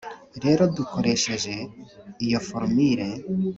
[0.43, 1.55] rero dukoresheje
[2.23, 3.07] iyi forumule,